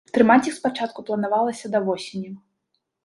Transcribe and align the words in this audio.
Трымаць 0.17 0.45
іх 0.51 0.53
спачатку 0.59 1.05
планавалася 1.09 1.71
да 1.75 1.79
восені. 1.91 2.29